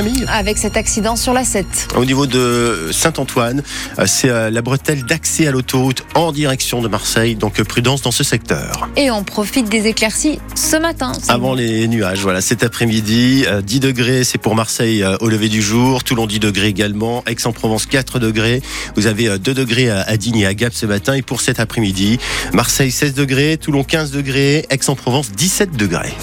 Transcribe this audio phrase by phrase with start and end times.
[0.00, 1.88] Camille Avec cet accident sur la 7.
[1.94, 3.62] Au niveau de Saint-Antoine,
[3.98, 8.10] euh, c'est euh, la bretelle d'accès à l'autoroute en direction de Marseille, donc prudence dans
[8.10, 8.88] ce secteur.
[8.96, 11.12] Et on profite des éclaircies ce matin.
[11.28, 16.02] Avant les nuages, voilà, cet après-midi, 10 degrés, c'est pour Marseille au lever du jour,
[16.02, 18.62] Toulon 10 degrés également, Aix-en-Provence 4 degrés,
[18.96, 22.18] vous avez 2 degrés à Digne et à Gap ce matin, et pour cet après-midi,
[22.54, 26.14] Marseille 16 degrés, Toulon 15 degrés, Aix-en-Provence 17 degrés.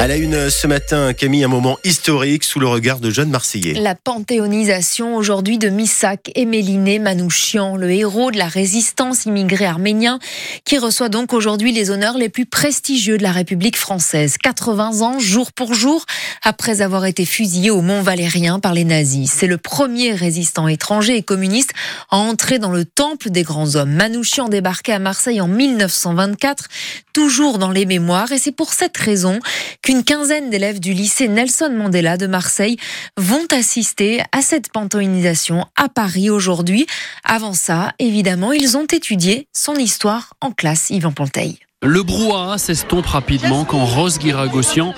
[0.00, 3.74] À la une ce matin, Camille, un moment historique sous le regard de jeunes Marseillais.
[3.74, 10.20] La panthéonisation aujourd'hui de Missak Emeline Manouchian, le héros de la résistance immigrée arménien,
[10.64, 14.36] qui reçoit donc aujourd'hui les honneurs les plus prestigieux de la République française.
[14.38, 16.06] 80 ans, jour pour jour,
[16.44, 19.28] après avoir été fusillé au Mont Valérien par les nazis.
[19.28, 21.72] C'est le premier résistant étranger et communiste
[22.12, 23.90] à entrer dans le temple des grands hommes.
[23.90, 26.68] Manouchian débarquait à Marseille en 1924,
[27.12, 29.40] toujours dans les mémoires, et c'est pour cette raison
[29.88, 32.76] qu'une quinzaine d'élèves du lycée Nelson Mandela de Marseille
[33.16, 36.86] vont assister à cette panthéonisation à Paris aujourd'hui.
[37.24, 41.58] Avant ça, évidemment, ils ont étudié son histoire en classe, Yvan Ponteil.
[41.80, 44.92] Le brouhaha s'estompe rapidement quand Rose Guiragossian,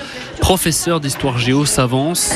[0.51, 2.33] professeur d'histoire géo, s'avance,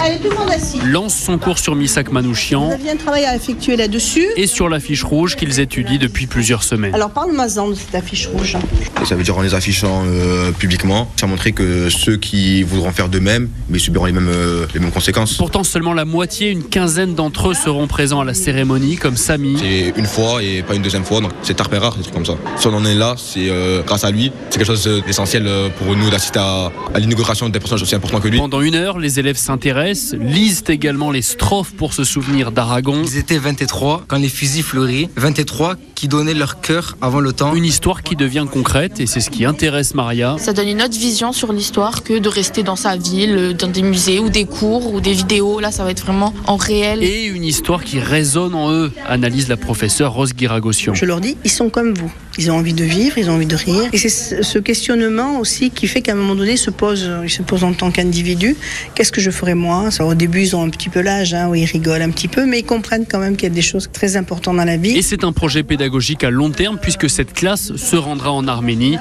[0.87, 4.25] lance son cours sur Misak Manouchian un travail à effectuer là-dessus.
[4.37, 6.95] et sur l'affiche rouge qu'ils étudient depuis plusieurs semaines.
[6.95, 8.57] Alors parle-moi de cette affiche rouge.
[9.05, 13.09] Ça veut dire en les affichant euh, publiquement, ça montrer que ceux qui voudront faire
[13.09, 15.37] de même, mais subiront les mêmes, euh, les mêmes conséquences.
[15.37, 19.57] Pourtant, seulement la moitié, une quinzaine d'entre eux seront présents à la cérémonie, comme Samy.
[19.59, 22.27] C'est une fois et pas une deuxième fois, donc c'est tard rare, des trucs comme
[22.27, 22.37] ça.
[22.59, 24.31] Si on en est là, c'est euh, grâce à lui.
[24.51, 28.29] C'est quelque chose d'essentiel pour nous d'assister à, à l'inauguration des personnages aussi importants que
[28.29, 28.39] lui.
[28.39, 33.03] Pendant une heure, les élèves s'intéressent, lisent également les strophes pour se souvenir d'Aragon.
[33.05, 37.55] Ils étaient 23 quand les fusils fleurissent, 23 qui donnaient leur cœur avant le temps.
[37.55, 40.37] Une histoire qui devient concrète et c'est ce qui intéresse Maria.
[40.39, 43.83] Ça donne une autre vision sur l'histoire que de rester dans sa ville, dans des
[43.83, 45.61] musées ou des cours ou des vidéos.
[45.61, 47.03] Là, ça va être vraiment en réel.
[47.03, 50.95] Et une histoire qui résonne en eux, analyse la professeure Rose Guiragossian.
[50.95, 52.13] Je leur dis, ils sont comme vous.
[52.39, 53.89] Ils ont envie de vivre, ils ont envie de rire.
[53.93, 57.31] Et c'est ce questionnement aussi qui fait qu'à un moment donné, ils se posent, ils
[57.31, 58.57] se posent en tant qu'individu.
[58.95, 59.89] Qu'est-ce que je ferais moi?
[60.01, 62.45] Au début, ils ont un petit peu l'âge, hein, où ils rigolent un petit peu,
[62.47, 64.97] mais ils comprennent quand même qu'il y a des choses très importantes dans la vie.
[64.97, 68.99] Et c'est un projet pédagogique à long terme puisque cette classe se rendra en Arménie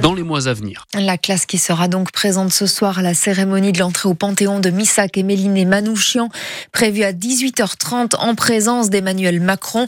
[0.00, 0.86] dans les mois à venir.
[0.94, 4.60] La classe qui sera donc présente ce soir à la cérémonie de l'entrée au Panthéon
[4.60, 6.28] de Missak et Méliné Manouchian,
[6.72, 9.86] prévue à 18h30 en présence d'Emmanuel Macron.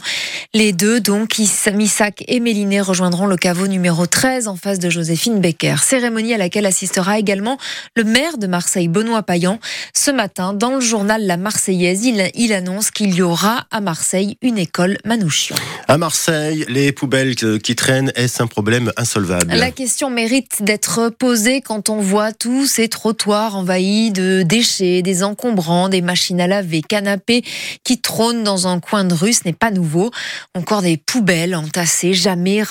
[0.53, 1.37] Les deux, donc,
[1.73, 5.75] Missak et Méliné, rejoindront le caveau numéro 13 en face de Joséphine Becker.
[5.83, 7.57] Cérémonie à laquelle assistera également
[7.95, 9.59] le maire de Marseille, Benoît Payan.
[9.93, 14.37] Ce matin, dans le journal La Marseillaise, il, il annonce qu'il y aura à Marseille
[14.41, 15.55] une école Manouchian.
[15.87, 19.53] À Marseille, les poubelles qui traînent, est-ce un problème insolvable?
[19.53, 25.23] La question mérite d'être posée quand on voit tous ces trottoirs envahis de déchets, des
[25.23, 27.43] encombrants, des machines à laver, canapés
[27.83, 29.33] qui trônent dans un coin de rue.
[29.33, 30.11] Ce n'est pas nouveau.
[30.53, 32.63] Encore des poubelles entassées, jamais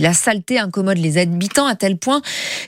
[0.00, 2.22] La saleté incommode les habitants à tel point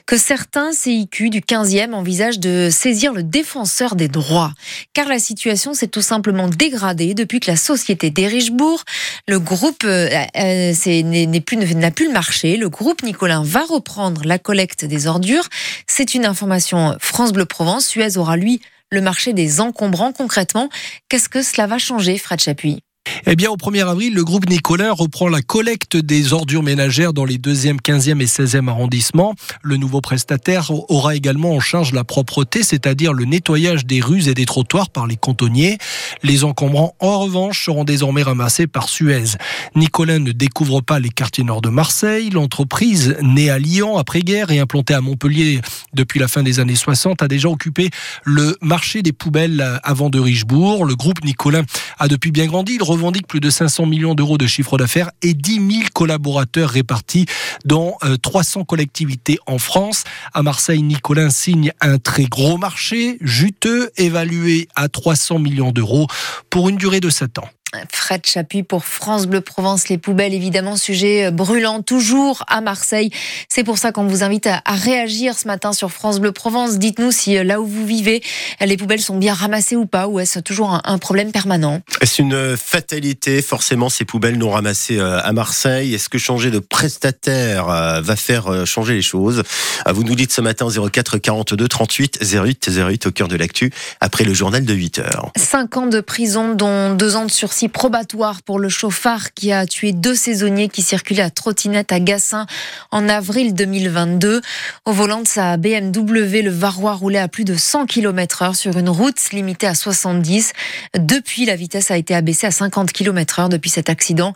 [0.05, 4.53] que certains CIQ du 15e envisagent de saisir le défenseur des droits.
[4.93, 8.83] Car la situation s'est tout simplement dégradée depuis que la société d'Erichbourg,
[9.27, 10.73] le groupe euh, euh,
[11.03, 12.57] n'a plus le marché.
[12.57, 15.47] Le groupe Nicolin va reprendre la collecte des ordures.
[15.87, 17.87] C'est une information France Bleu Provence.
[17.87, 20.69] Suez aura lui le marché des encombrants concrètement.
[21.09, 22.81] Qu'est-ce que cela va changer, Fred Chapuis?
[23.25, 27.25] Eh bien, au 1er avril, le groupe Nicolas reprend la collecte des ordures ménagères dans
[27.25, 29.35] les 2e, 15e et 16e arrondissements.
[29.61, 34.33] Le nouveau prestataire aura également en charge la propreté, c'est-à-dire le nettoyage des rues et
[34.33, 35.77] des trottoirs par les cantonniers.
[36.23, 39.37] Les encombrants, en revanche, seront désormais ramassés par Suez.
[39.75, 42.29] Nicolas ne découvre pas les quartiers nord de Marseille.
[42.29, 45.61] L'entreprise, née à Lyon après-guerre et implantée à Montpellier
[45.93, 47.89] depuis la fin des années 60, a déjà occupé
[48.23, 50.85] le marché des poubelles avant de Richebourg.
[50.85, 51.61] Le groupe Nicolas
[51.99, 52.77] a depuis bien grandi.
[53.11, 57.25] Plus de 500 millions d'euros de chiffre d'affaires et 10 000 collaborateurs répartis
[57.65, 60.03] dans 300 collectivités en France.
[60.33, 66.07] À Marseille, Nicolas signe un très gros marché, juteux, évalué à 300 millions d'euros
[66.49, 67.49] pour une durée de 7 ans.
[67.91, 69.89] Fred Chapuis pour France Bleu Provence.
[69.89, 73.11] Les poubelles, évidemment, sujet brûlant toujours à Marseille.
[73.49, 76.77] C'est pour ça qu'on vous invite à, réagir ce matin sur France Bleu Provence.
[76.77, 78.21] Dites-nous si euh, là où vous vivez,
[78.61, 81.81] les poubelles sont bien ramassées ou pas, ou est-ce toujours un, problème permanent?
[82.01, 85.93] Est-ce une fatalité, forcément, ces poubelles non ramassées euh, à Marseille?
[85.93, 89.43] Est-ce que changer de prestataire euh, va faire changer les choses?
[89.87, 94.23] Vous nous dites ce matin 04 42 38 08 08 au cœur de l'actu, après
[94.23, 95.31] le journal de 8 heures.
[95.37, 99.51] 5 ans de prison, dont 2 ans de sursis sursis probatoire pour le chauffard qui
[99.51, 102.45] a tué deux saisonniers qui circulaient à trottinette à Gassin
[102.91, 104.41] en avril 2022.
[104.85, 108.77] Au volant de sa BMW, le Varrois roulait à plus de 100 km heure sur
[108.77, 110.53] une route limitée à 70.
[110.97, 114.33] Depuis, la vitesse a été abaissée à 50 km heure depuis cet accident.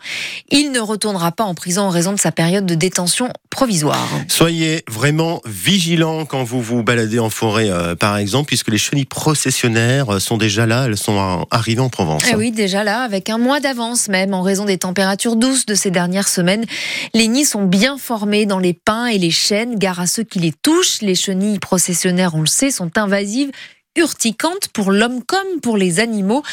[0.50, 4.08] Il ne retournera pas en prison en raison de sa période de détention provisoire.
[4.28, 9.04] Soyez vraiment vigilants quand vous vous baladez en forêt, euh, par exemple, puisque les chenilles
[9.04, 12.22] processionnaires euh, sont déjà là, elles sont arrivées en Provence.
[12.30, 15.74] Eh oui, déjà là, avec un mois d'avance même, en raison des températures douces de
[15.74, 16.64] ces dernières semaines.
[17.12, 20.38] Les nids sont bien formés dans les pins et les chênes, gare à ceux qui
[20.38, 21.02] les touchent.
[21.02, 23.50] Les chenilles processionnaires, on le sait, sont invasives
[23.96, 26.44] urticantes pour l'homme comme pour les animaux.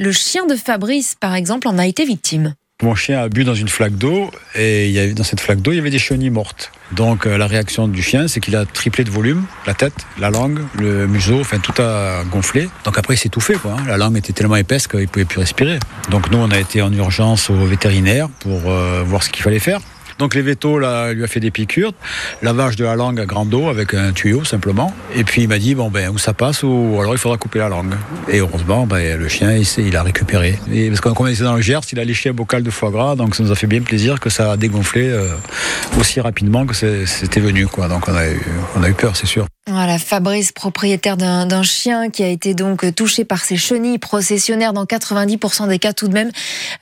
[0.00, 2.54] Le chien de Fabrice, par exemple, en a été victime.
[2.82, 5.78] Mon chien a bu dans une flaque d'eau et dans cette flaque d'eau, il y
[5.78, 6.72] avait des chenilles mortes.
[6.92, 10.28] Donc euh, la réaction du chien, c'est qu'il a triplé de volume, la tête, la
[10.28, 12.68] langue, le museau, enfin tout a gonflé.
[12.84, 13.54] Donc après, il s'est étouffé.
[13.54, 13.84] Quoi, hein.
[13.86, 15.78] La langue était tellement épaisse qu'il pouvait plus respirer.
[16.10, 19.58] Donc nous, on a été en urgence au vétérinaire pour euh, voir ce qu'il fallait
[19.58, 19.80] faire.
[20.18, 21.92] Donc les vétos, lui a fait des piqûres,
[22.42, 24.94] lavage de la langue à grande eau avec un tuyau simplement.
[25.14, 27.58] Et puis il m'a dit bon ben où ça passe ou alors il faudra couper
[27.58, 27.94] la langue.
[28.28, 30.58] Et heureusement, ben, le chien il, il a récupéré.
[30.72, 33.16] Et parce qu'on était dans le Gers, il a léché un bocal de foie gras,
[33.16, 35.28] donc ça nous a fait bien plaisir que ça a dégonflé euh,
[35.98, 37.88] aussi rapidement que c'était venu quoi.
[37.88, 39.46] Donc on a eu peur, c'est sûr.
[39.68, 44.84] Voilà, Fabrice, propriétaire d'un chien qui a été donc touché par ces chenilles processionnaires dans
[44.84, 46.30] 90% des cas tout de même.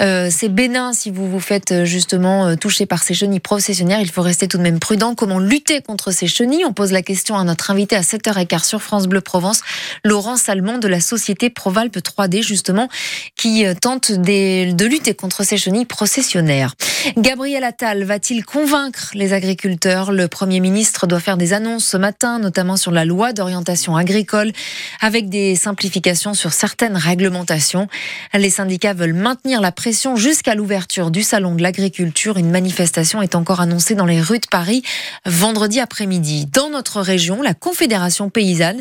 [0.02, 4.00] Euh, c'est bénin si vous vous faites euh, justement euh, toucher par ces chenilles processionnaires.
[4.02, 5.14] Il faut rester tout de même prudent.
[5.14, 6.66] Comment lutter contre ces chenilles?
[6.66, 9.62] On pose la question à notre invité à 7h15 sur France Bleu Provence,
[10.04, 12.90] Laurent Salmon de la société Provalpe 3D justement,
[13.34, 16.74] qui euh, tente de lutter contre ces chenilles processionnaires.
[17.16, 20.12] Gabriel Attal va-t-il convaincre les agriculteurs?
[20.12, 24.52] Le Premier ministre doit faire des annonces ce matin, notamment sur la loi d'orientation agricole,
[25.00, 27.88] avec des simplifications sur certaines réglementations.
[28.32, 32.36] Les syndicats veulent maintenir la pression jusqu'à l'ouverture du Salon de l'agriculture.
[32.36, 34.82] Une manifestation est encore annoncée dans les rues de Paris
[35.26, 36.46] vendredi après-midi.
[36.46, 38.80] Dans notre région, la Confédération paysanne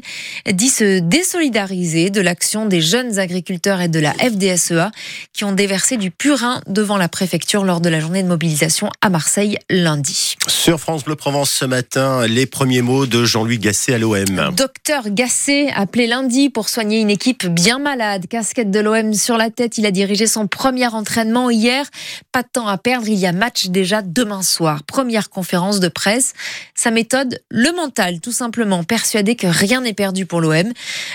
[0.52, 4.92] dit se désolidariser de l'action des jeunes agriculteurs et de la FDSEA
[5.34, 9.10] qui ont déversé du purin devant la préfecture lors de la journée de mobilisation à
[9.10, 10.36] Marseille lundi.
[10.48, 14.56] Sur France Bleu Provence ce matin, les premiers mots de Jean-Louis Gasset à l'OM.
[14.56, 18.28] Docteur Gasset, appelé lundi pour soigner une équipe bien malade.
[18.28, 21.86] Casquette de l'OM sur la tête, il a dirigé son premier entraînement hier.
[22.32, 24.84] Pas de temps à perdre, il y a match déjà demain soir.
[24.84, 26.34] Première conférence de presse.
[26.76, 30.72] Sa méthode, le mental, tout simplement persuadé que rien n'est perdu pour l'OM.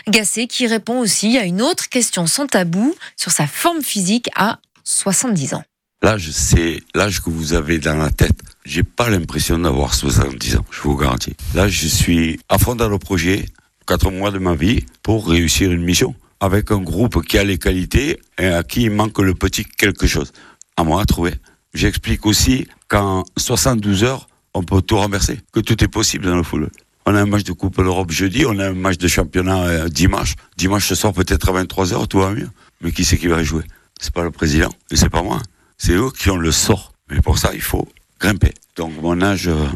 [0.08, 4.58] Gasset qui répond aussi à une autre question sans tabou sur sa forme physique à
[4.84, 5.64] 70 ans.
[6.00, 8.38] L'âge, c'est l'âge que vous avez dans la tête.
[8.64, 11.34] J'ai pas l'impression d'avoir 70 ans, je vous garantis.
[11.54, 13.46] Là, je suis à fond dans le projet,
[13.84, 16.14] quatre mois de ma vie, pour réussir une mission.
[16.38, 20.06] Avec un groupe qui a les qualités et à qui il manque le petit quelque
[20.06, 20.32] chose.
[20.76, 21.34] À moi à trouver.
[21.74, 26.44] J'explique aussi qu'en 72 heures, on peut tout renverser, que tout est possible dans le
[26.44, 26.70] football.
[27.06, 29.88] On a un match de Coupe d'Europe jeudi, on a un match de championnat euh,
[29.88, 30.36] dimanche.
[30.56, 32.50] Dimanche ce soir, peut-être à 23h, tout va mieux.
[32.82, 33.64] Mais qui c'est qui va jouer?
[34.00, 35.40] C'est pas le président, et c'est pas moi.
[35.78, 36.92] C'est eux qui ont le sort.
[37.08, 37.88] Mais pour ça, il faut
[38.20, 38.52] grimper.
[38.76, 39.66] Donc mon âge, euh.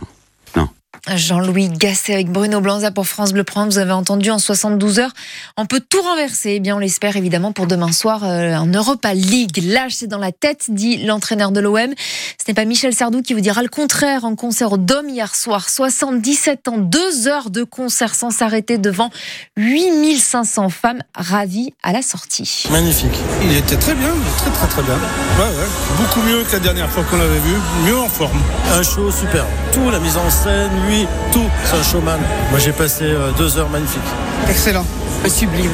[1.08, 3.75] Jean-Louis Gasset avec Bruno Blanza pour France Bleu Provence.
[3.75, 5.10] Vous avez entendu en 72 heures.
[5.56, 6.52] On peut tout renverser.
[6.56, 9.60] Eh bien, on l'espère évidemment pour demain soir euh, en Europa League.
[9.64, 11.93] L'âge, c'est dans la tête, dit l'entraîneur de l'OM.
[12.38, 15.34] Ce n'est pas Michel Sardou qui vous dira le contraire en concert au Dôme hier
[15.34, 15.69] soir.
[15.69, 19.10] 77 ans, deux heures de concert sans s'arrêter devant
[19.56, 22.64] 8500 femmes ravies à la sortie.
[22.70, 23.19] Magnifique.
[23.43, 24.94] Il était très bien, très très très bien.
[24.94, 25.96] Ouais, ouais.
[25.98, 27.55] Beaucoup mieux que la dernière fois qu'on l'avait vu,
[27.86, 28.41] mieux en forme.
[28.72, 29.44] Un show super.
[29.72, 30.92] Tout, la mise en scène, lui,
[31.32, 31.49] tout.
[31.65, 32.20] C'est un showman.
[32.51, 34.01] Moi j'ai passé euh, deux heures magnifiques.
[34.49, 34.84] Excellent.
[35.29, 35.70] Sublime.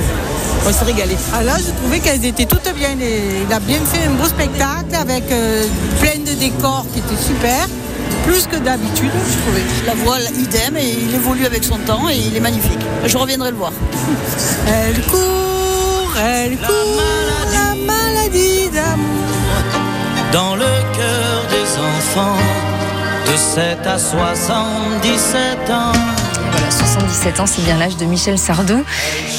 [0.67, 1.17] On s'est régalé.
[1.33, 2.91] Ah là, je trouvais qu'elles étaient toutes bien.
[3.01, 5.65] Il a bien fait un beau spectacle avec euh,
[6.01, 7.67] plein de décors qui étaient super.
[8.27, 9.63] Plus que d'habitude, je trouvais.
[9.87, 12.81] La voix, idem, et il évolue avec son temps et il est magnifique.
[13.07, 13.73] Je reviendrai le voir.
[14.67, 17.03] Elle court, elle court,
[17.53, 19.29] la maladie d'amour.
[20.33, 22.37] Dans le cœur des enfants,
[23.31, 25.93] de 7 à 77 ans.
[26.51, 28.83] Voilà, 77 ans, c'est bien l'âge de Michel Sardou.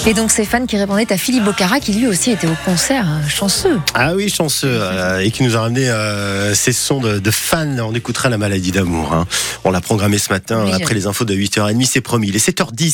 [0.06, 3.04] Et donc, ces fans qui répondaient à Philippe Bocara, qui lui aussi était au concert,
[3.06, 3.80] hein, chanceux.
[3.96, 7.66] Ah oui, chanceux, euh, et qui nous a ramené euh, ces sons de, de fans.
[7.80, 9.14] On écoutera la maladie d'amour.
[9.14, 9.26] hein.
[9.64, 12.28] On l'a programmé ce matin Oui, après les infos de 8h30, c'est promis.
[12.30, 12.94] Il est 7h10.